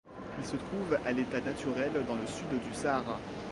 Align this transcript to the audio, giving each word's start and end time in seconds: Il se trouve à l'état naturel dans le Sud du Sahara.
Il 0.39 0.43
se 0.45 0.55
trouve 0.55 0.97
à 1.05 1.11
l'état 1.11 1.39
naturel 1.41 1.91
dans 2.07 2.15
le 2.15 2.25
Sud 2.25 2.47
du 2.59 2.73
Sahara. 2.73 3.19